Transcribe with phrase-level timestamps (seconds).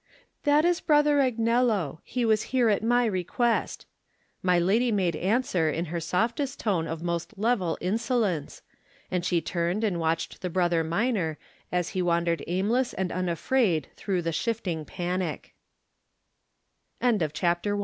[0.45, 3.85] "That is Brother Agnello— ^he was here at my request,"
[4.41, 8.63] my lady made answer in her softest tone of most level insolence,
[9.11, 11.37] and she turned and watched the Brother Minor
[11.71, 14.23] as he wandered aimless and unafraid through